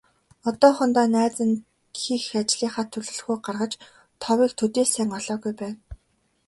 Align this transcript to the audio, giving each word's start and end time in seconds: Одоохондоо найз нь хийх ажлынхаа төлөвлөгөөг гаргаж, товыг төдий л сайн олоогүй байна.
Одоохондоо 0.47 1.07
найз 1.15 1.37
нь 1.47 1.63
хийх 1.99 2.25
ажлынхаа 2.41 2.85
төлөвлөгөөг 2.91 3.41
гаргаж, 3.45 3.73
товыг 4.21 4.51
төдий 4.59 4.85
л 4.87 4.91
сайн 4.93 5.09
олоогүй 5.17 5.53
байна. 5.61 5.79